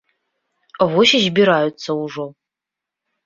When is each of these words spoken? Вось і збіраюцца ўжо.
Вось 0.93 1.13
і 1.17 1.19
збіраюцца 1.25 1.89
ўжо. 2.03 2.25